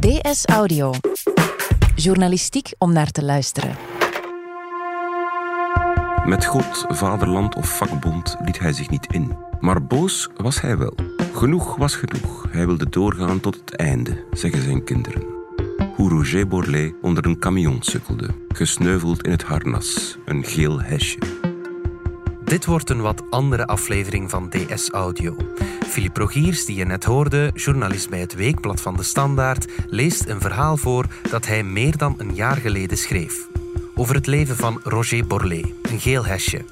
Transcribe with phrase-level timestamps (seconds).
[0.00, 0.92] DS Audio.
[1.94, 3.76] Journalistiek om naar te luisteren.
[6.24, 9.36] Met God, vaderland of vakbond liet hij zich niet in.
[9.60, 10.94] Maar boos was hij wel.
[11.32, 12.46] Genoeg was genoeg.
[12.50, 15.24] Hij wilde doorgaan tot het einde, zeggen zijn kinderen.
[15.96, 21.39] Hoe Roger Borlet onder een camion sukkelde, gesneuveld in het harnas, een geel hesje.
[22.50, 25.36] Dit wordt een wat andere aflevering van DS Audio.
[25.86, 30.40] Philippe Rogiers, die je net hoorde, journalist bij het Weekblad van de Standaard, leest een
[30.40, 33.48] verhaal voor dat hij meer dan een jaar geleden schreef.
[33.94, 36.64] Over het leven van Roger Borlet, een geel hesje.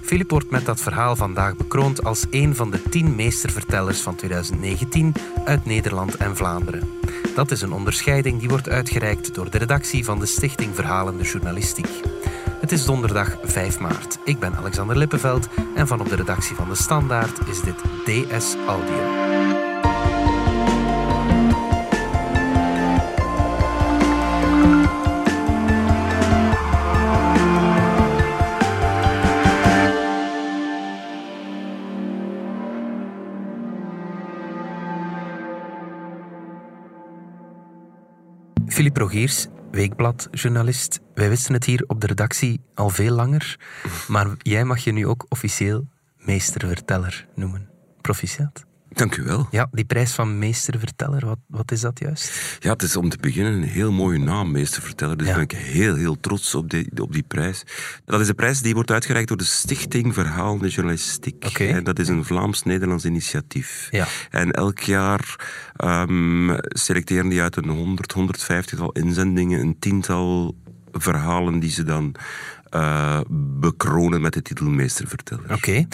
[0.00, 5.14] Philippe wordt met dat verhaal vandaag bekroond als een van de tien meestervertellers van 2019
[5.44, 6.88] uit Nederland en Vlaanderen.
[7.34, 12.11] Dat is een onderscheiding die wordt uitgereikt door de redactie van de Stichting Verhalende Journalistiek.
[12.62, 14.18] Het is donderdag 5 maart.
[14.24, 18.56] Ik ben Alexander Lippenveld en van op de redactie van de Standaard is dit DS
[18.66, 19.21] Audio.
[38.72, 41.00] Philippe Rogiers, Weekblad-journalist.
[41.14, 43.60] Wij wisten het hier op de redactie al veel langer,
[44.08, 47.68] maar jij mag je nu ook officieel meesterverteller noemen.
[48.00, 48.64] Proficiat.
[48.94, 49.48] Dank u wel.
[49.50, 52.56] Ja, die prijs van meesterverteller, wat, wat is dat juist?
[52.60, 55.16] Ja, het is om te beginnen een heel mooie naam, meesterverteller.
[55.16, 55.32] Dus Ja.
[55.34, 57.62] ben ik heel, heel trots op die, op die prijs.
[58.04, 61.44] Dat is een prijs die wordt uitgereikt door de Stichting Verhalende Journalistiek.
[61.44, 63.88] En dat is een Vlaams-Nederlands initiatief.
[63.90, 64.06] Ja.
[64.30, 65.36] En elk jaar
[65.76, 70.54] ehm, selecteren die uit een 100, 150 tal inzendingen een tiental
[70.92, 72.14] verhalen die ze dan
[72.70, 73.20] eh,
[73.60, 75.52] bekronen met de titel meesterverteller.
[75.52, 75.86] Oké.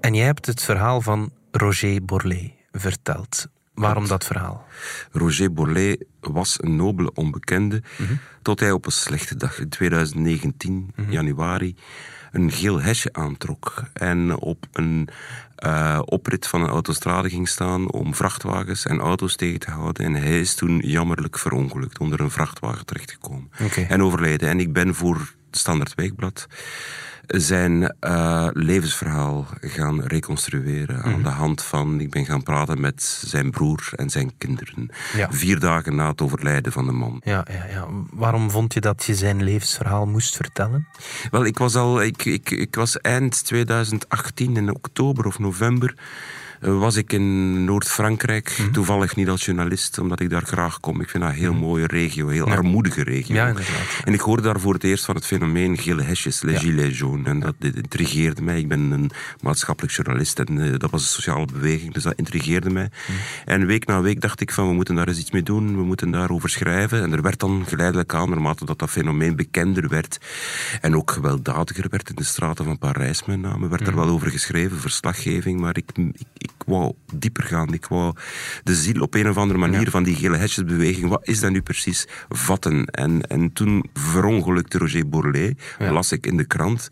[0.00, 3.48] En jij hebt het verhaal van Roger Borlet verteld.
[3.74, 4.66] Waarom dat verhaal?
[5.12, 7.82] Roger Borlet was een nobele onbekende,
[8.42, 11.76] tot hij op een slechte dag in 2019, januari,
[12.32, 15.08] een geel hesje aantrok en op een
[15.56, 20.04] eh, oprit van een autostrade ging staan om vrachtwagens en auto's tegen te houden.
[20.04, 23.50] En hij is toen jammerlijk verongelukt, onder een vrachtwagen terechtgekomen
[23.88, 24.48] en overleden.
[24.48, 26.46] En ik ben voor Standaard Weekblad
[27.26, 32.00] zijn eh, levensverhaal gaan reconstrueren aan de hand van...
[32.00, 34.90] Ik ben gaan praten met zijn broer en zijn kinderen.
[35.16, 35.28] Ja.
[35.30, 37.20] Vier dagen na het overlijden van de man.
[37.24, 37.86] Ja, ja, ja.
[38.10, 40.86] Waarom vond je dat je zijn levensverhaal moest vertellen?
[41.30, 42.02] Wel, ik was al...
[42.02, 45.94] Ik, ik, ik was eind 2018, in oktober of november...
[46.62, 48.70] Was ik in Noord-Frankrijk, Mhm.
[48.70, 51.00] toevallig niet als journalist, omdat ik daar graag kom.
[51.00, 53.34] Ik vind dat een heel mooie regio, een heel armoedige regio.
[53.34, 53.54] Ja.
[54.04, 57.26] En ik hoorde daar voor het eerst van het fenomeen gele hesjes, les gilets jaunes.
[57.26, 58.58] En dat intrigeerde mij.
[58.58, 62.70] Ik ben een maatschappelijk journalist en eh, dat was een sociale beweging, dus dat intrigeerde
[62.70, 62.90] mij.
[63.08, 63.14] Mm.
[63.44, 65.82] En week na week dacht ik van, we moeten daar eens iets mee doen, we
[65.82, 67.02] moeten daarover schrijven.
[67.02, 70.18] En er werd dan geleidelijk aan, naarmate dat dat fenomeen bekender werd
[70.80, 74.30] en ook gewelddadiger werd in de straten van Parijs met name, werd er wel over
[74.30, 77.72] geschreven, verslaggeving, maar ik, ik, ik wou dieper gaan.
[77.72, 78.14] Ik wou
[78.64, 81.62] de ziel op een of andere manier van die gele hesjesbeweging, wat is dat nu
[81.62, 82.84] precies, vatten.
[82.86, 85.92] En, en toen verongelukte Roger Borlet, Ja.
[85.92, 86.88] las ik in de krant.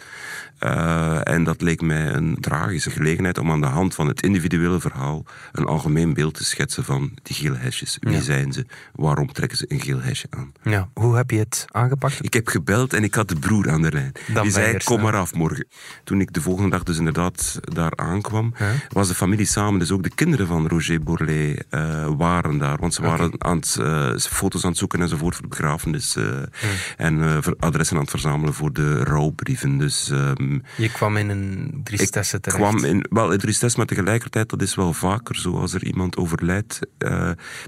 [0.59, 4.81] Eh, en dat leek mij een tragische gelegenheid om aan de hand van het individuele
[4.81, 7.97] verhaal een algemeen beeld te schetsen van die gele hesjes.
[8.01, 8.21] Wie Ja.
[8.21, 8.67] zijn ze?
[8.95, 10.53] Waarom trekken ze een geel hesje aan?
[10.63, 10.89] Ja.
[10.95, 12.25] Hoe heb je het aangepakt?
[12.25, 14.13] Ik heb gebeld en ik had de broer aan de lijn.
[14.35, 15.67] Dan die zei, kom maar af morgen.
[16.05, 18.55] Toen ik de volgende dag dus inderdaad daar aankwam,
[18.89, 19.70] was de familie samen.
[19.79, 22.79] Dus ook de kinderen van Roger Borlet eh, waren daar.
[22.79, 26.17] Want ze waren aan het, eh, foto's aan het zoeken enzovoort voor begrafenis.
[26.17, 26.25] eh,
[26.97, 29.79] En adressen aan het verzamelen voor de rouwbrieven.
[29.79, 32.63] Dus ehm, Je kwam in een tristesse ik terecht.
[32.63, 36.17] kwam in, wel in tristesse, maar tegelijkertijd, dat is wel vaker zo als er iemand
[36.17, 36.79] overlijdt.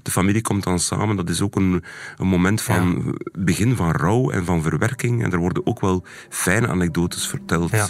[0.03, 1.83] de familie komt dan samen, dat is ook een,
[2.17, 5.23] een moment van begin van rouw en van verwerking.
[5.25, 7.89] En er worden ook wel fijne anekdotes verteld Ja.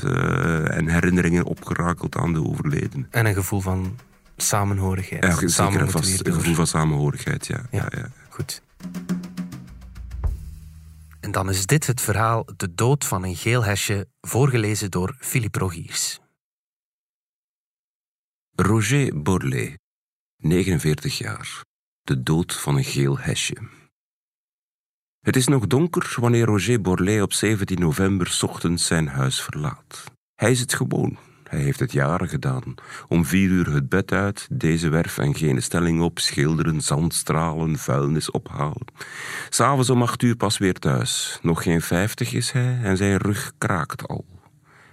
[0.64, 3.06] en herinneringen opgerakeld aan de overleden.
[3.10, 3.96] En een gevoel van
[4.36, 5.24] samenhorigheid.
[5.24, 7.66] Ja, Samen zeker vast een gevoel van samenhorigheid, ja.
[7.70, 7.88] Ja.
[7.90, 7.98] ja.
[7.98, 8.10] ja.
[8.28, 8.62] Goed.
[11.20, 15.58] En dan is dit het verhaal De dood van een geel hesje, voorgelezen door Philippe
[15.58, 16.20] Rogiers.
[18.54, 19.78] Roger Borlet,
[20.36, 21.64] 49 jaar.
[22.02, 23.56] De dood van een geel hesje.
[25.20, 30.04] Het is nog donker wanneer Roger Borlet op 17 november 's ochtends zijn huis verlaat.
[30.34, 31.18] Hij is het gewoon.
[31.52, 32.74] Hij heeft het jaren gedaan.
[33.08, 38.30] Om vier uur het bed uit, deze werf en gene stelling op, schilderen, zandstralen, vuilnis
[38.30, 38.86] ophalen.
[39.48, 41.38] S'avonds om acht uur pas weer thuis.
[41.42, 44.24] Nog geen vijftig is hij en zijn rug kraakt al.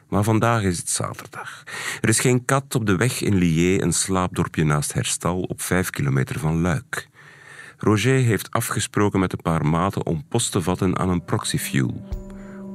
[0.09, 1.63] Maar vandaag is het zaterdag.
[2.01, 5.89] Er is geen kat op de weg in Lié, een slaapdorpje naast Herstal op vijf
[5.89, 7.07] kilometer van Luik.
[7.77, 12.18] Roger heeft afgesproken met een paar maten om post te vatten aan een proxyfuel.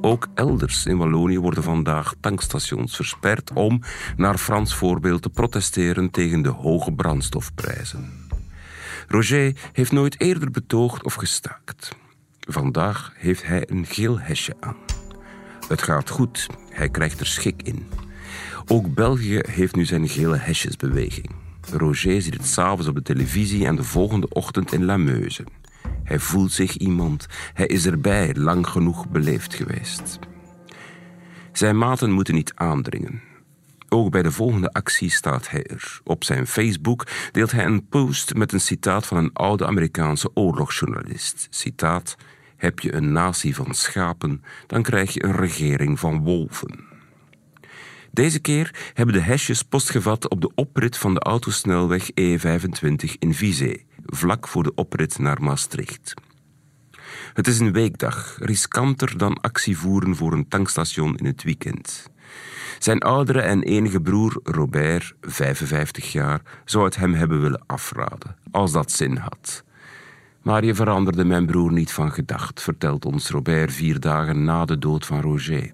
[0.05, 3.81] Ook elders in Wallonië worden vandaag tankstations versperd om,
[4.17, 8.27] naar Frans voorbeeld, te protesteren tegen de hoge brandstofprijzen.
[9.07, 11.95] Roger heeft nooit eerder betoogd of gestaakt.
[12.39, 14.77] Vandaag heeft hij een geel hesje aan.
[15.67, 17.87] Het gaat goed, hij krijgt er schik in.
[18.67, 21.31] Ook België heeft nu zijn gele hesjesbeweging.
[21.71, 25.43] Roger ziet het s'avonds op de televisie en de volgende ochtend in La Meuse.
[26.05, 27.25] Hij voelt zich iemand.
[27.53, 30.19] Hij is erbij, lang genoeg beleefd geweest.
[31.51, 33.21] Zijn maten moeten niet aandringen.
[33.89, 35.99] Ook bij de volgende actie staat hij er.
[36.03, 41.47] Op zijn Facebook deelt hij een post met een citaat van een oude Amerikaanse oorlogsjournalist.
[41.49, 42.15] Citaat:
[42.57, 46.93] Heb je een natie van schapen, dan krijg je een regering van wolven.
[48.11, 53.75] Deze keer hebben de hesjes postgevat op de oprit van de autosnelweg E25 in Vizé,
[54.05, 56.13] vlak voor de oprit naar Maastricht.
[57.33, 62.09] Het is een weekdag, riskanter dan actie voeren voor een tankstation in het weekend.
[62.79, 68.71] Zijn oudere en enige broer, Robert, 55 jaar, zou het hem hebben willen afraden, als
[68.71, 69.63] dat zin had.
[70.41, 74.77] Maar je veranderde mijn broer niet van gedacht, vertelt ons Robert vier dagen na de
[74.77, 75.71] dood van Roger.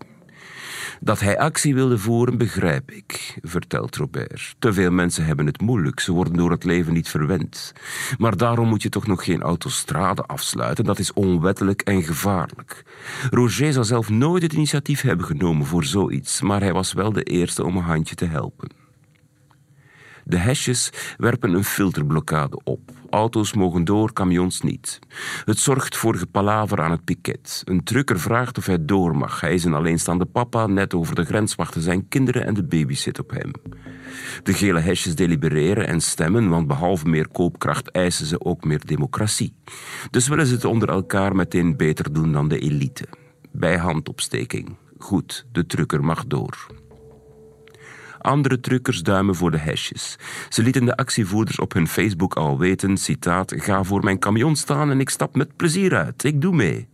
[1.03, 4.55] Dat hij actie wilde voeren, begrijp ik, vertelt Robert.
[4.59, 7.73] Te veel mensen hebben het moeilijk, ze worden door het leven niet verwend.
[8.17, 12.83] Maar daarom moet je toch nog geen autostrade afsluiten, dat is onwettelijk en gevaarlijk.
[13.29, 17.23] Roger zou zelf nooit het initiatief hebben genomen voor zoiets, maar hij was wel de
[17.23, 18.80] eerste om een handje te helpen.
[20.31, 22.91] De hesjes werpen een filterblokkade op.
[23.09, 24.99] Auto's mogen door, camions niet.
[25.45, 27.61] Het zorgt voor gepalaver aan het piket.
[27.65, 29.41] Een trucker vraagt of hij door mag.
[29.41, 32.93] Hij is een alleenstaande papa, net over de grens wachten zijn kinderen en de baby
[32.93, 33.51] zit op hem.
[34.43, 39.53] De gele hesjes delibereren en stemmen, want behalve meer koopkracht eisen ze ook meer democratie.
[40.09, 43.07] Dus willen ze het onder elkaar meteen beter doen dan de elite.
[43.51, 44.75] Bij handopsteking.
[44.97, 46.80] Goed, de trucker mag door.
[48.21, 50.17] Andere truckers duimen voor de hesjes.
[50.49, 54.91] Ze lieten de actievoerders op hun Facebook al weten, citaat, ga voor mijn camion staan
[54.91, 56.23] en ik stap met plezier uit.
[56.23, 56.87] Ik doe mee.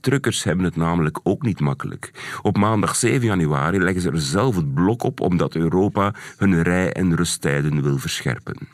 [0.00, 2.10] Truckers hebben het namelijk ook niet makkelijk.
[2.42, 6.92] Op maandag 7 januari leggen ze er zelf het blok op omdat Europa hun rij-
[6.92, 8.68] en rusttijden wil verscherpen.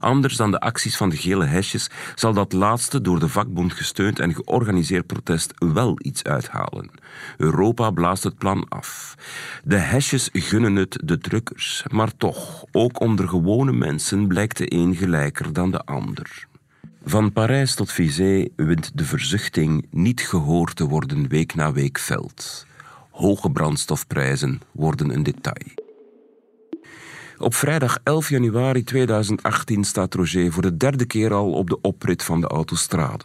[0.00, 4.18] Anders dan de acties van de gele hesjes zal dat laatste door de vakbond gesteund
[4.18, 6.90] en georganiseerd protest wel iets uithalen.
[7.36, 9.14] Europa blaast het plan af.
[9.64, 14.94] De hesjes gunnen het de drukkers, maar toch, ook onder gewone mensen blijkt de een
[14.94, 16.46] gelijker dan de ander.
[17.04, 22.66] Van Parijs tot Vizé wint de verzuchting niet gehoord te worden week na week veld.
[23.10, 25.79] Hoge brandstofprijzen worden een detail.
[27.40, 32.22] Op vrijdag 11 januari 2018 staat Roger voor de derde keer al op de oprit
[32.22, 33.24] van de autostrade.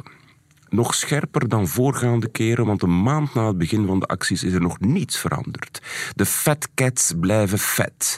[0.70, 4.54] Nog scherper dan voorgaande keren, want een maand na het begin van de acties is
[4.54, 5.82] er nog niets veranderd.
[6.14, 8.18] De fat cats blijven vet.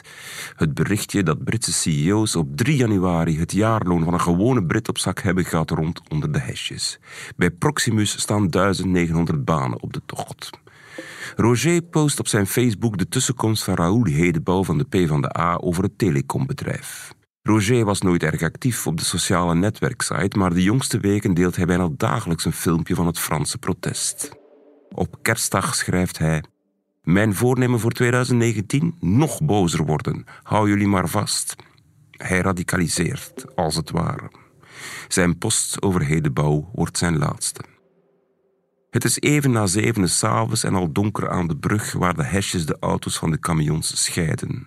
[0.56, 4.98] Het berichtje dat Britse CEO's op 3 januari het jaarloon van een gewone Brit op
[4.98, 6.98] zak hebben gaat rond onder de hesjes.
[7.36, 10.50] Bij Proximus staan 1900 banen op de tocht.
[11.36, 15.98] Roger post op zijn Facebook de tussenkomst van Raoul Hedebouw van de PvdA over het
[15.98, 17.16] telecombedrijf.
[17.42, 21.66] Roger was nooit erg actief op de sociale netwerksite, maar de jongste weken deelt hij
[21.66, 24.30] bijna dagelijks een filmpje van het Franse protest.
[24.94, 26.42] Op kerstdag schrijft hij:
[27.02, 28.96] Mijn voornemen voor 2019?
[29.00, 30.24] Nog bozer worden.
[30.42, 31.56] Hou jullie maar vast.
[32.10, 34.30] Hij radicaliseert, als het ware.
[35.08, 37.60] Zijn post over Hedebouw wordt zijn laatste.
[38.90, 42.66] Het is even na zevenen s'avonds en al donker aan de brug waar de hesjes
[42.66, 44.66] de auto's van de camions scheiden.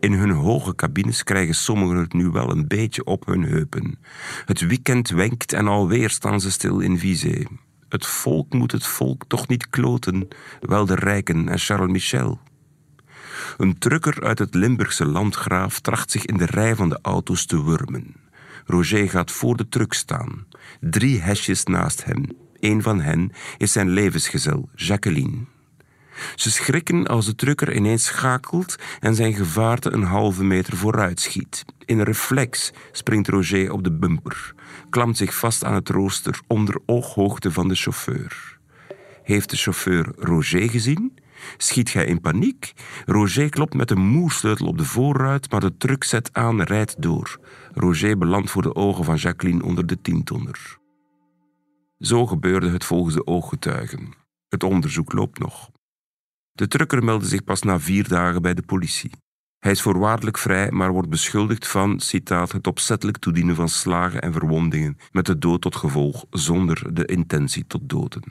[0.00, 3.98] In hun hoge cabines krijgen sommigen het nu wel een beetje op hun heupen.
[4.44, 7.46] Het weekend wenkt en alweer staan ze stil in Vizé.
[7.88, 10.28] Het volk moet het volk toch niet kloten,
[10.60, 12.40] wel de rijken en Charles Michel.
[13.56, 17.64] Een trucker uit het Limburgse landgraaf tracht zich in de rij van de auto's te
[17.64, 18.14] wurmen.
[18.66, 20.46] Roger gaat voor de truck staan,
[20.80, 22.24] drie hesjes naast hem.
[22.60, 25.38] Een van hen is zijn levensgezel, Jacqueline.
[26.34, 31.64] Ze schrikken als de trucker ineens schakelt en zijn gevaarte een halve meter vooruit schiet.
[31.84, 34.54] In een reflex springt Roger op de bumper,
[34.90, 38.58] klampt zich vast aan het rooster onder ooghoogte van de chauffeur.
[39.22, 41.18] Heeft de chauffeur Roger gezien?
[41.56, 42.72] Schiet gij in paniek?
[43.06, 47.38] Roger klopt met een moersleutel op de voorruit, maar de truck zet aan, rijdt door.
[47.74, 50.79] Roger belandt voor de ogen van Jacqueline onder de tientonner.
[52.00, 54.12] Zo gebeurde het volgens de ooggetuigen.
[54.48, 55.70] Het onderzoek loopt nog.
[56.52, 59.10] De trucker meldde zich pas na vier dagen bij de politie.
[59.58, 64.32] Hij is voorwaardelijk vrij, maar wordt beschuldigd van, citaat, het opzettelijk toedienen van slagen en
[64.32, 68.22] verwondingen met de dood tot gevolg zonder de intentie tot doden.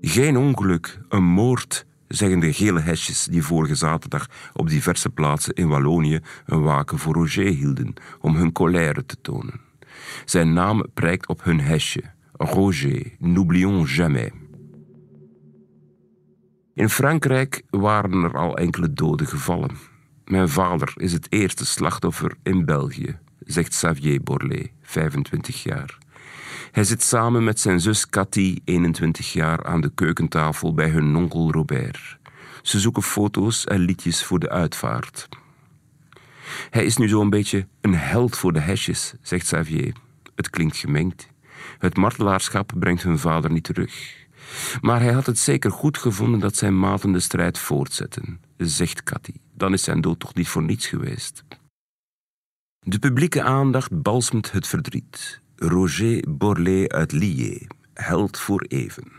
[0.00, 5.68] Geen ongeluk, een moord, zeggen de gele hesjes die vorige zaterdag op diverse plaatsen in
[5.68, 9.60] Wallonië een waken voor Roger hielden om hun colère te tonen.
[10.24, 12.13] Zijn naam prijkt op hun hesje.
[12.36, 14.30] Roger, n'oublions jamais.
[16.74, 19.70] In Frankrijk waren er al enkele doden gevallen.
[20.24, 25.98] Mijn vader is het eerste slachtoffer in België, zegt Xavier Borlée, 25 jaar.
[26.70, 31.52] Hij zit samen met zijn zus Cathy, 21 jaar, aan de keukentafel bij hun onkel
[31.52, 32.18] Robert.
[32.62, 35.28] Ze zoeken foto's en liedjes voor de uitvaart.
[36.70, 39.96] Hij is nu zo'n beetje een held voor de hesjes, zegt Xavier.
[40.34, 41.32] Het klinkt gemengd.
[41.84, 44.26] Het martelaarschap brengt hun vader niet terug.
[44.80, 49.34] Maar hij had het zeker goed gevonden dat zijn maten de strijd voortzetten, zegt Cathy.
[49.52, 51.44] Dan is zijn dood toch niet voor niets geweest.
[52.78, 55.40] De publieke aandacht balsmt het verdriet.
[55.56, 59.12] Roger Borlée uit Lié, held voor even.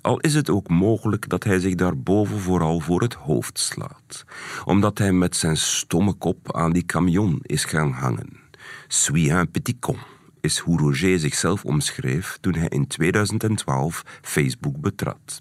[0.00, 4.24] Al is het ook mogelijk dat hij zich daarboven vooral voor het hoofd slaat,
[4.64, 8.40] omdat hij met zijn stomme kop aan die camion is gaan hangen.
[8.88, 9.98] Suis un petit con
[10.40, 15.40] is hoe Roger zichzelf omschreef toen hij in 2012 Facebook betrad.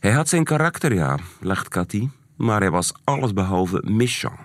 [0.00, 4.38] Hij had zijn karakter, ja, lacht Cathy, maar hij was allesbehalve méchant.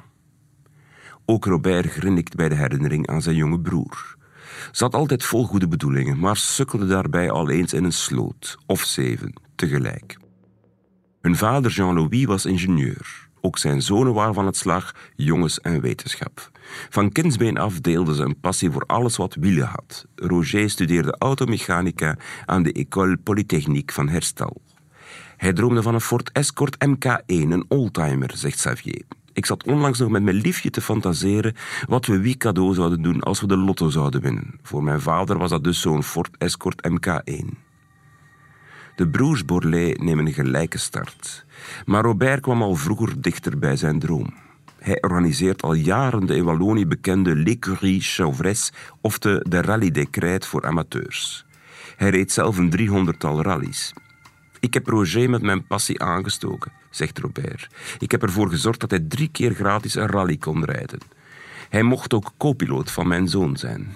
[1.25, 4.16] Ook Robert grinnikt bij de herinnering aan zijn jonge broer.
[4.72, 9.34] Zat altijd vol goede bedoelingen, maar sukkelde daarbij al eens in een sloot, of zeven,
[9.56, 10.18] tegelijk.
[11.22, 13.30] Hun vader Jean-Louis was ingenieur.
[13.42, 16.52] Ook zijn zonen waren van het slag jongens en wetenschap.
[16.89, 20.05] Van kindsbeen af deelden ze een passie voor alles wat wielen had.
[20.15, 24.62] Roger studeerde automechanica aan de École Polytechnique van Herstal.
[25.38, 29.03] Hij droomde van een Ford Escort MK1, een oldtimer, zegt Xavier.
[29.34, 31.55] Ik zat onlangs nog met mijn liefje te fantaseren
[31.88, 34.60] wat we wie cadeau zouden doen als we de lotto zouden winnen.
[34.62, 37.63] Voor mijn vader was dat dus zo'n Ford Escort MK1.
[38.95, 41.45] De broers Borlée nemen een gelijke start.
[41.86, 44.34] Maar Robert kwam al vroeger dichter bij zijn droom.
[44.86, 50.48] Hij organiseert al jaren de in Wallonië bekende L'Écurie Chauvres of de, de des Crêtes
[50.48, 51.46] voor amateurs.
[51.96, 53.94] Hij reed zelf een driehonderdtal rallies.
[54.60, 57.68] Ik heb Roger met mijn passie aangestoken, zegt Robert.
[58.00, 61.00] Ik heb ervoor gezorgd dat hij drie keer gratis een rally kon rijden.
[61.70, 63.94] Hij mocht ook co-piloot van mijn zoon zijn.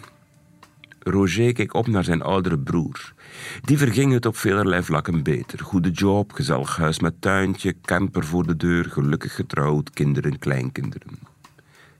[0.99, 3.13] Roger keek op naar zijn oudere broer.
[3.61, 5.59] Die verging het op velerlei vlakken beter.
[5.59, 11.19] Goede job, gezellig huis met tuintje, camper voor de deur, gelukkig getrouwd, kinderen, kleinkinderen.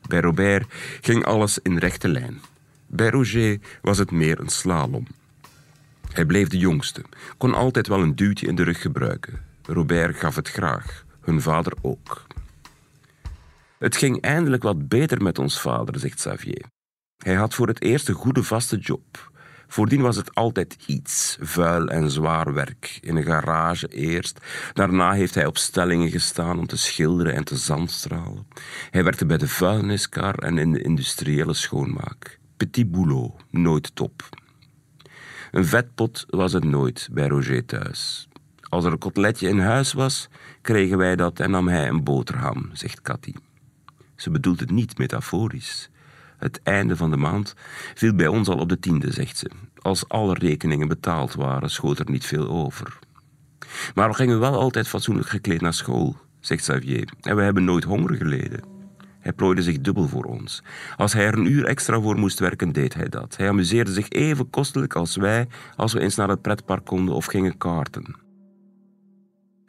[0.07, 2.41] Bij Robert ging alles in rechte lijn.
[2.87, 5.07] Bij Roger was het meer een slalom.
[6.11, 7.03] Hij bleef de jongste,
[7.37, 9.41] kon altijd wel een duwtje in de rug gebruiken.
[9.63, 12.27] Robert gaf het graag, hun vader ook.
[13.79, 16.65] Het ging eindelijk wat beter met ons vader, zegt Xavier.
[17.17, 19.31] Hij had voor het eerst een goede vaste job.
[19.71, 22.99] Voordien was het altijd iets, vuil en zwaar werk.
[23.01, 24.39] In een garage eerst.
[24.73, 28.47] Daarna heeft hij op stellingen gestaan om te schilderen en te zandstralen.
[28.89, 32.39] Hij werkte bij de vuilniskar en in de industriële schoonmaak.
[32.57, 34.29] Petit boulot, nooit top.
[35.51, 38.27] Een vetpot was het nooit bij Roger thuis.
[38.69, 40.29] Als er een kotletje in huis was,
[40.61, 43.33] kregen wij dat en nam hij een boterham, zegt Cathy.
[44.15, 45.89] Ze bedoelt het niet metaforisch.
[46.39, 47.55] Het einde van de maand
[47.95, 49.49] viel bij ons al op de tiende, zegt ze.
[49.81, 52.99] Als alle rekeningen betaald waren, schoot er niet veel over.
[53.95, 57.83] Maar we gingen wel altijd fatsoenlijk gekleed naar school, zegt Xavier, en we hebben nooit
[57.83, 58.77] honger geleden.
[59.19, 60.63] Hij plooide zich dubbel voor ons.
[60.97, 63.37] Als hij er een uur extra voor moest werken, deed hij dat.
[63.37, 67.25] Hij amuseerde zich even kostelijk als wij als we eens naar het pretpark konden of
[67.25, 68.15] gingen kaarten.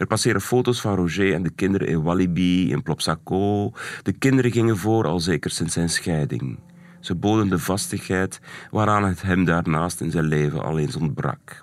[0.00, 3.73] Er passeren foto's van Roger en de kinderen in Walibi, in Plopsaco.
[4.02, 6.59] De kinderen gingen voor al zeker sinds zijn scheiding.
[7.00, 8.40] Ze boden de vastigheid
[8.71, 11.62] waaraan het hem daarnaast in zijn leven al eens ontbrak.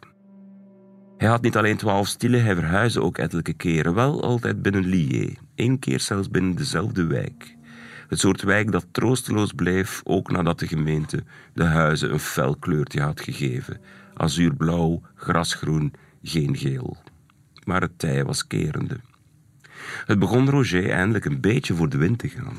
[1.18, 5.34] Hij had niet alleen twaalf stielen, hij verhuisde ook ettelijke keren, wel altijd binnen Lié,
[5.56, 7.56] één keer zelfs binnen dezelfde wijk.
[8.08, 13.02] Het soort wijk dat troosteloos bleef, ook nadat de gemeente de huizen een fel kleurtje
[13.02, 13.82] had gegeven.
[14.14, 16.98] Azuurblauw, grasgroen, geen geel.
[17.68, 19.00] Maar het tij was kerende.
[20.06, 22.58] Het begon Roger eindelijk een beetje voor de wind te gaan.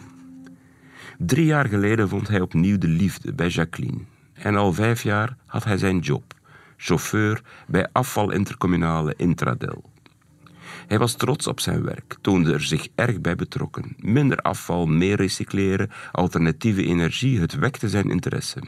[1.19, 4.01] Drie jaar geleden vond hij opnieuw de liefde bij Jacqueline.
[4.33, 6.35] En al vijf jaar had hij zijn job,
[6.77, 9.91] chauffeur bij afval intercommunale Intradel.
[10.87, 13.97] Hij was trots op zijn werk, toonde er zich erg bij betrokken.
[13.99, 18.61] Minder afval, meer recycleren, alternatieve energie, het wekte zijn interesse.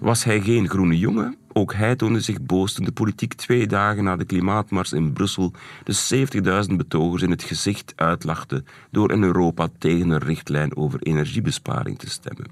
[0.00, 1.36] Was hij geen groene jongen?
[1.52, 5.52] Ook hij toonde zich boos toen de politiek twee dagen na de klimaatmars in Brussel
[5.84, 6.26] de
[6.68, 12.10] 70.000 betogers in het gezicht uitlachte door in Europa tegen een richtlijn over energiebesparing te
[12.10, 12.46] stemmen.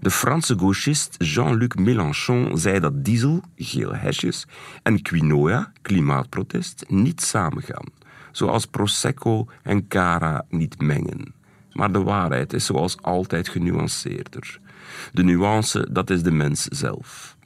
[0.00, 4.46] De Franse gauchist Jean-Luc Mélenchon zei dat diesel, geel hesjes,
[4.82, 7.86] en quinoa, klimaatprotest, niet samengaan,
[8.32, 11.34] zoals Prosecco en Cara niet mengen.
[11.72, 14.60] Maar de waarheid is zoals altijd genuanceerder.
[15.12, 17.36] De nuance, dat is de mens zelf.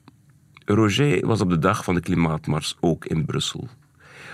[0.64, 3.68] Roger was op de dag van de klimaatmars ook in Brussel.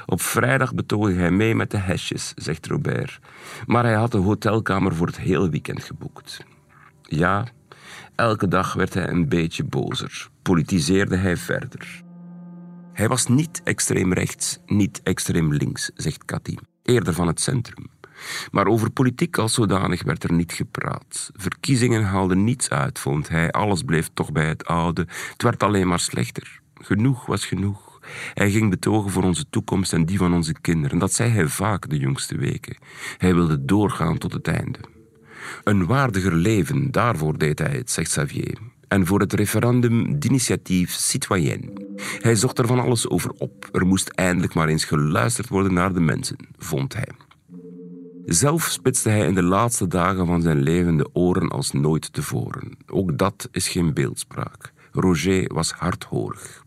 [0.06, 3.21] Op vrijdag betoogde hij mee met de hesjes, zegt Robert.
[3.66, 6.44] Maar hij had de hotelkamer voor het hele weekend geboekt.
[7.02, 7.44] Ja,
[8.14, 10.28] elke dag werd hij een beetje bozer.
[10.42, 12.02] Politiseerde hij verder.
[12.92, 16.56] Hij was niet extreem rechts, niet extreem links, zegt Cathy.
[16.83, 17.93] Eerder van het centrum.
[18.50, 21.31] Maar over politiek als zodanig werd er niet gepraat.
[21.35, 23.50] Verkiezingen haalden niets uit, vond hij.
[23.50, 25.07] Alles bleef toch bij het oude.
[25.33, 26.61] Het werd alleen maar slechter.
[26.75, 28.00] Genoeg was genoeg.
[28.35, 30.99] Hij ging betogen voor onze toekomst en die van onze kinderen.
[30.99, 32.76] Dat zei hij vaak de jongste weken.
[33.19, 34.78] Hij wilde doorgaan tot het einde.
[35.64, 38.59] Een waardiger leven, daarvoor deed hij het, zegt Xavier.
[38.88, 41.73] En voor het referendum d'initiatief citoyen.
[42.19, 43.69] Hij zocht er van alles over op.
[43.73, 47.09] Er moest eindelijk maar eens geluisterd worden naar de mensen, vond hij.
[48.26, 52.76] Zelf spitste hij in de laatste dagen van zijn leven de oren als nooit tevoren.
[52.87, 54.73] Ook dat is geen beeldspraak.
[54.93, 56.64] Roger was hardhoorig.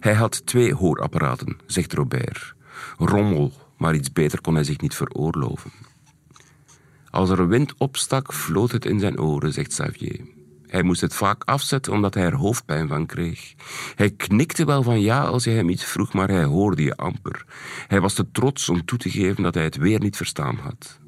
[0.00, 2.54] Hij had twee hoorapparaten, zegt Robert.
[2.98, 5.70] Rommel, maar iets beter kon hij zich niet veroorloven.
[7.10, 10.20] Als er wind opstak, floot het in zijn oren, zegt Xavier.
[10.68, 13.54] Hij moest het vaak afzetten omdat hij er hoofdpijn van kreeg.
[13.94, 17.44] Hij knikte wel van ja als je hem iets vroeg, maar hij hoorde je amper.
[17.86, 21.00] Hij was te trots om toe te geven dat hij het weer niet verstaan had.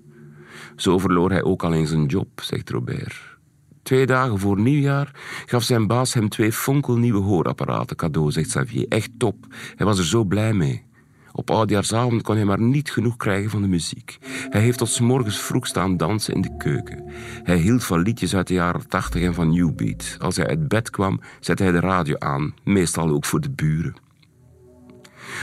[0.77, 3.39] Zo verloor hij ook al eens zijn job, zegt Robert.
[3.83, 5.11] Twee dagen voor nieuwjaar
[5.47, 8.87] gaf zijn baas hem twee fonkelnieuwe hoorapparaten cadeau, zegt Xavier.
[8.89, 9.47] Echt top.
[9.77, 10.89] Hij was er zo blij mee.
[11.33, 14.19] Op oudjaarsavond kon hij maar niet genoeg krijgen van de muziek.
[14.49, 17.05] Hij heeft tot morgens vroeg staan dansen in de keuken.
[17.43, 20.17] Hij hield van liedjes uit de jaren tachtig en van New Beat.
[20.19, 23.95] Als hij uit bed kwam, zette hij de radio aan, meestal ook voor de buren.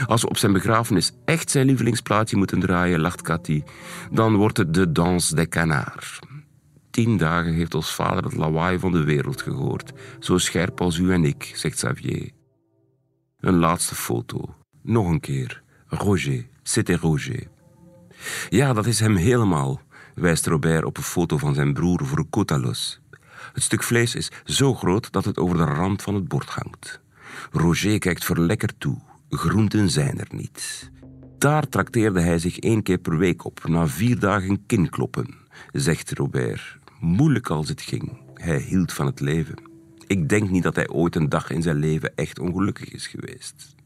[0.06, 3.62] Als we op zijn begrafenis echt zijn lievelingsplaatje moeten draaien, lacht Cathy,
[4.12, 6.18] dan wordt het de Danse des Canards.
[6.90, 11.12] Tien dagen heeft ons vader het lawaai van de wereld gehoord, zo scherp als u
[11.12, 12.30] en ik, zegt Xavier.
[13.40, 15.62] Een laatste foto, nog een keer.
[15.90, 17.46] Roger, c'était Roger.
[18.48, 19.80] Ja, dat is hem helemaal,
[20.14, 23.00] wijst Robert op een foto van zijn broer voor Cotalos.
[23.52, 27.00] Het stuk vlees is zo groot dat het over de rand van het bord hangt.
[27.52, 28.98] Roger kijkt verlekkerd toe.
[29.30, 30.90] Groenten zijn er niet.
[31.38, 35.34] Daar trakteerde hij zich één keer per week op, na vier dagen kinkloppen,
[35.72, 36.78] zegt Robert.
[37.00, 38.20] Moeilijk als het ging.
[38.34, 39.54] Hij hield van het leven.
[40.06, 43.76] Ik denk niet dat hij ooit een dag in zijn leven echt ongelukkig is geweest.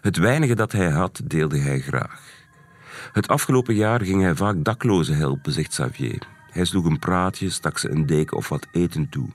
[0.00, 2.20] Het weinige dat hij had, deelde hij graag.
[3.12, 6.26] Het afgelopen jaar ging hij vaak daklozen helpen, zegt Xavier.
[6.50, 9.28] Hij sloeg een praatje, stak ze een deken of wat eten toe.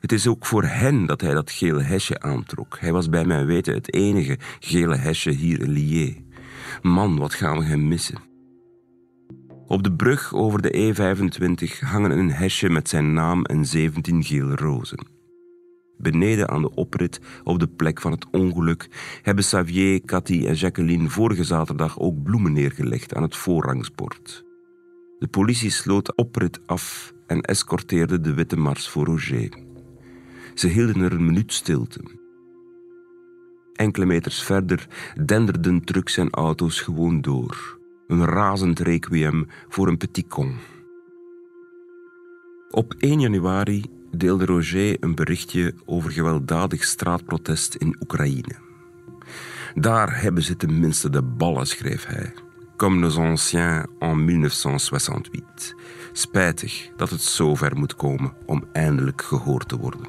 [0.00, 2.76] Het is ook voor hen dat hij dat gele hesje aantrok.
[2.80, 6.24] Hij was bij mijn weten het enige gele hesje hier in Lié.
[6.82, 8.18] Man, wat gaan we hem missen.
[9.66, 14.56] Op de brug over de E25 hangen een hesje met zijn naam en 17 gele
[14.56, 15.17] rozen.
[15.98, 18.88] Beneden aan de oprit, op de plek van het ongeluk,
[19.22, 24.44] hebben Xavier, Cathy en Jacqueline vorige zaterdag ook bloemen neergelegd aan het voorrangsbord.
[25.18, 29.66] De politie sloot de oprit af en escorteerde de witte mars voor Roger.
[30.54, 32.00] Ze hielden er een minuut stilte.
[33.72, 34.88] Enkele meters verder
[35.24, 37.78] denderden trucks en auto's gewoon door.
[38.06, 40.56] Een razend requiem voor een petit con.
[42.70, 48.54] Op 1 januari deelde Roger een berichtje over gewelddadig straatprotest in Oekraïne.
[49.74, 52.32] Daar hebben ze tenminste de ballen, schreef hij.
[52.76, 55.74] Comme nos anciens en 1968.
[56.12, 60.00] Spijtig dat het zover moet komen om eindelijk gehoord te worden.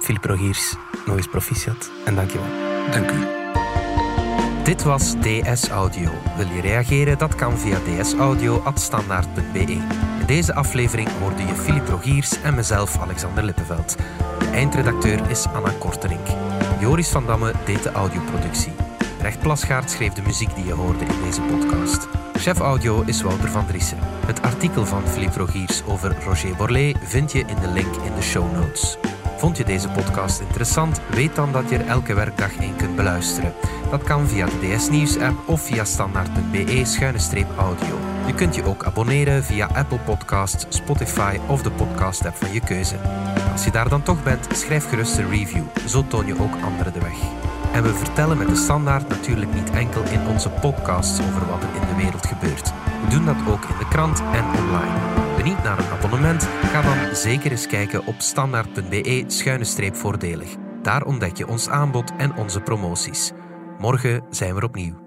[0.00, 0.74] Philippe Rogiers,
[1.06, 2.48] nog eens proficiat en dankjewel.
[2.90, 3.42] Dank u.
[4.64, 6.10] Dit was DS Audio.
[6.36, 7.18] Wil je reageren?
[7.18, 10.13] Dat kan via dsaudio.standaard.be.
[10.24, 13.96] In deze aflevering hoorde je Philippe Rogiers en mezelf, Alexander Lippenveld.
[14.38, 16.26] De eindredacteur is Anna Korterink.
[16.80, 18.72] Joris van Damme deed de audioproductie.
[19.20, 22.08] Recht Plasgaard schreef de muziek die je hoorde in deze podcast.
[22.34, 23.98] Chef audio is Wouter van Driessen.
[24.26, 28.22] Het artikel van Philippe Rogiers over Roger Borlée vind je in de link in de
[28.22, 28.98] show notes.
[29.36, 31.00] Vond je deze podcast interessant?
[31.10, 33.54] Weet dan dat je er elke werkdag één kunt beluisteren.
[33.90, 38.03] Dat kan via de DS Nieuws app of via standaard.be-audio.
[38.26, 42.96] Je kunt je ook abonneren via Apple Podcasts, Spotify of de podcast-app van je keuze.
[43.52, 45.62] Als je daar dan toch bent, schrijf gerust een review.
[45.86, 47.16] Zo toon je ook anderen de weg.
[47.72, 51.74] En we vertellen met de standaard natuurlijk niet enkel in onze podcasts over wat er
[51.74, 52.72] in de wereld gebeurt.
[53.04, 54.98] We doen dat ook in de krant en online.
[55.36, 56.44] Benieuwd naar een abonnement?
[56.44, 60.54] Ga dan zeker eens kijken op standaard.be-voordelig.
[60.82, 63.32] Daar ontdek je ons aanbod en onze promoties.
[63.78, 65.03] Morgen zijn we opnieuw.